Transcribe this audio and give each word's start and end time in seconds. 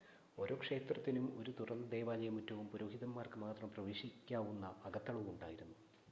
ഓരോ 0.37 0.55
ക്ഷേത്രത്തിനും 0.55 1.25
ഒരു 1.41 1.51
തുറന്ന 1.51 1.85
ദേവാലയ 1.89 2.29
മുറ്റവും 2.29 2.65
പുരോഹിതന്മാർക്ക് 2.67 3.39
മാത്രം 3.39 3.69
പ്രവേശിക്കാവുന്ന 3.69 4.73
അകത്തളവും 4.85 5.29
ഉണ്ടായിരുന്നു 5.29 5.77